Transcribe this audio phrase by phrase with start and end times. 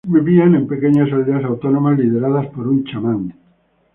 [0.15, 3.31] Vivían en pequeñas aldeas autónomas lideradas por un chamán.